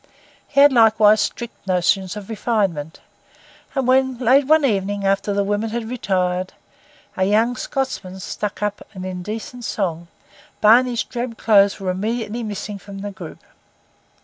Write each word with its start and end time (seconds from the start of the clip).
He 0.47 0.59
had 0.59 0.73
likewise 0.73 1.21
strict 1.21 1.67
notions 1.67 2.17
of 2.17 2.27
refinement; 2.27 3.01
and 3.75 3.87
when, 3.87 4.17
late 4.17 4.47
one 4.47 4.65
evening, 4.65 5.05
after 5.05 5.31
the 5.31 5.43
women 5.43 5.69
had 5.69 5.87
retired, 5.91 6.53
a 7.15 7.23
young 7.23 7.55
Scotsman 7.55 8.19
struck 8.19 8.63
up 8.63 8.81
an 8.93 9.05
indecent 9.05 9.63
song, 9.63 10.07
Barney's 10.59 11.03
drab 11.03 11.37
clothes 11.37 11.79
were 11.79 11.91
immediately 11.91 12.41
missing 12.41 12.79
from 12.79 13.01
the 13.01 13.11
group. 13.11 13.43